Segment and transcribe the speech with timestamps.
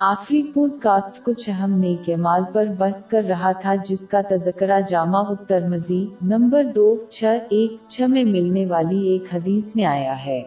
[0.00, 4.80] آخری pod cost کچھ اہم نیک اعمال پر بحث کر رہا تھا، جس کا تذکرہ
[4.88, 10.42] جامع الترمذی نمبر دو، چھ، ایک، چھ میں ملنے والی ایک حدیث میں آیا ہے۔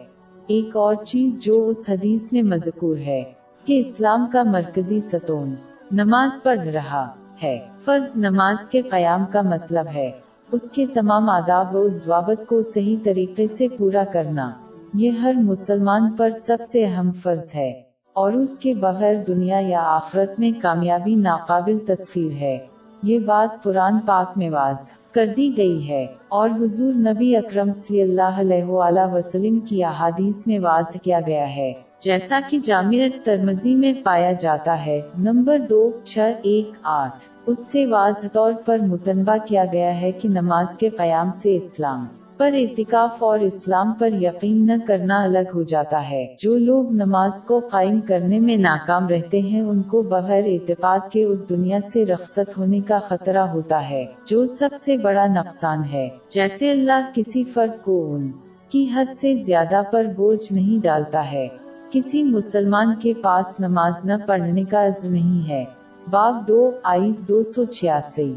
[0.46, 3.22] ایک اور چیز جو اس حدیث میں مذکور ہے،
[3.64, 5.54] کہ اسلام کا مرکزی ستون
[5.92, 7.12] نماز پڑھ رہا
[7.42, 10.10] ہے۔ فرض نماز کے قیام کا مطلب ہے،
[10.52, 14.50] اس کے تمام آداب و ضوابط کو صحیح طریقے سے پورا کرنا۔
[14.94, 17.89] یہ ہر مسلمان پر سب سے اہم فرض ہے۔
[18.20, 22.58] اور اس کے بغیر دنیا یا آخرت میں کامیابی ناقابل تصویر ہے۔
[23.02, 28.02] یہ بات قرآن پاک میں واضح کر دی گئی ہے اور حضور نبی اکرم صلی
[28.02, 31.72] اللہ علیہ وآلہ وسلم کی احادیث میں واضح کیا گیا ہے۔
[32.04, 37.14] جیسا کہ جامعت ترمزی میں پایا جاتا ہے، نمبر دو، چھ، ایک، آٹھ۔
[37.46, 42.06] اس سے واضح طور پر متنبع کیا گیا ہے کہ نماز کے قیام سے اسلام
[42.40, 47.42] پر اعتکاف اور اسلام پر یقین نہ کرنا الگ ہو جاتا ہے۔ جو لوگ نماز
[47.42, 52.06] کو قائم کرنے میں ناکام رہتے ہیں، ان کو بغیر اعتقاد کے اس دنیا سے
[52.06, 57.44] رخصت ہونے کا خطرہ ہوتا ہے، جو سب سے بڑا نقصان ہے۔ جیسے اللہ کسی
[57.44, 58.32] فرد کو ان
[58.68, 61.48] کی حد سے زیادہ پر بوجھ نہیں ڈالتا ہے۔
[61.90, 65.64] کسی مسلمان کے پاس نماز نہ پڑھنے کا عزم نہیں ہے۔
[66.10, 68.34] باب دو آئی دو سو چھیاسی۔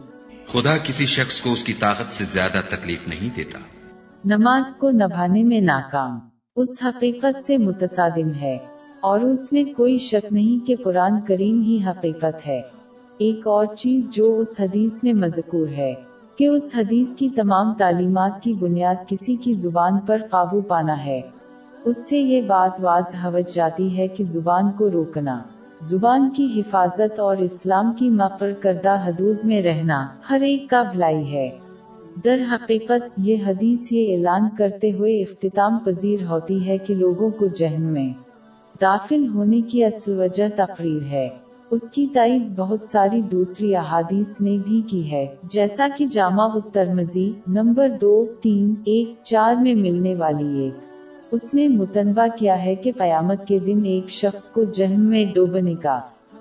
[0.47, 3.59] خدا کسی شخص کو اس کی طاقت سے زیادہ تکلیف نہیں دیتا۔
[4.25, 6.19] نماز کو نبھانے میں ناکام۔
[6.55, 8.57] اس حقیقت سے متصادم ہے،
[9.02, 12.61] اور اس میں کوئی شک نہیں کہ قرآن کریم ہی حقیقت ہے۔
[13.17, 15.93] ایک اور چیز جو اس حدیث میں مذکور ہے،
[16.38, 21.19] کہ اس حدیث کی تمام تعلیمات کی بنیاد کسی کی زبان پر قابو پانا ہے۔
[21.83, 25.39] اس سے یہ بات واضح ہو جاتی ہے کہ زبان کو روکنا،
[25.81, 31.33] زبان کی حفاظت اور اسلام کی مقر کردہ حدود میں رہنا ہر ایک کا بھلائی
[31.33, 31.49] ہے۔
[32.25, 37.47] در حقیقت یہ حدیث یہ اعلان کرتے ہوئے اختتام پذیر ہوتی ہے کہ لوگوں کو
[37.47, 38.14] جہن میں
[38.81, 41.30] داخل ہونے کی اصل وجہ تقریر ہے۔
[41.70, 47.32] اس کی تائید بہت ساری دوسری احادیث نے بھی کی ہے، جیسا کہ جامع الترمزی
[47.48, 50.73] نمبر دو، تین، ایک، چار میں ملنے والی ایک
[51.32, 55.76] اس نے متنوع کیا ہے کہ قیامت کے دن ایک شخص کو جہن میں ڈوبنے
[55.76, 55.99] کا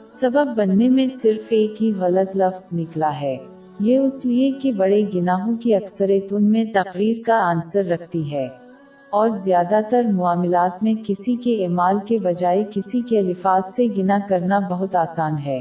[0.08, 3.36] سبب بننے میں صرف ایک ہی غلط لفظ نکلا ہے۔
[3.80, 8.48] یہ اس لیے کہ بڑے گناہوں کی اکثریت ان میں تقریر کا آنسر رکھتی ہے۔
[9.10, 14.18] اور زیادہ تر معاملات میں کسی کے اعمال کے بجائے کسی کے الفاظ سے گنا
[14.28, 15.60] کرنا بہت آسان ہے۔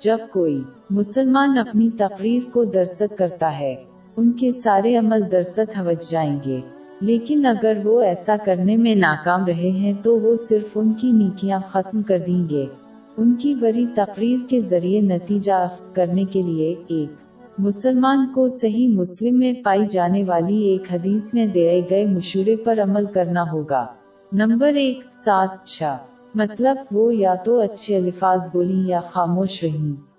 [0.00, 3.74] جب کوئی مسلمان اپنی تقریر کو درست کرتا ہے،
[4.16, 6.60] ان کے سارے عمل درست ہوج جائیں گے۔
[7.00, 11.60] لیکن اگر وہ ایسا کرنے میں ناکام رہے ہیں تو وہ صرف ان کی نیکیاں
[11.66, 12.66] ختم کر دیں گے۔
[13.16, 17.25] ان کی بڑی تقریر کے ذریعے نتیجہ افز کرنے کے لیے ایک
[17.58, 22.82] مسلمان کو صحیح مسلم میں پائی جانے والی ایک حدیث میں دیے گئے مشورے پر
[22.82, 23.86] عمل کرنا ہوگا۔
[24.32, 25.82] نمبر ایک سات چھ
[26.34, 30.15] مطلب وہ یا تو اچھے الفاظ بولی یا خاموش رہیں۔